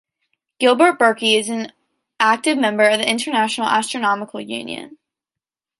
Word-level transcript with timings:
Gilbert 0.57 0.97
Burki 0.99 1.37
is 1.39 1.47
an 1.47 1.71
active 2.19 2.57
member 2.57 2.85
of 2.85 2.97
the 2.97 3.07
International 3.07 3.67
Astronomical 3.67 4.41
Union. 4.41 4.97